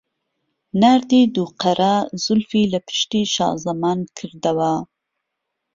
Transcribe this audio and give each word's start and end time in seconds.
ناردی 0.81 1.21
دوقەرە 1.35 1.95
زولفی 2.23 2.63
له 2.73 2.79
پشتی 2.87 3.23
شازەمانکردهوه 3.35 4.73